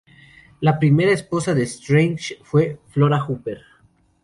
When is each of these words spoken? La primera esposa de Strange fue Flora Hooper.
La 0.61 0.79
primera 0.79 1.11
esposa 1.11 1.53
de 1.53 1.61
Strange 1.61 2.39
fue 2.41 2.79
Flora 2.89 3.23
Hooper. 3.23 3.61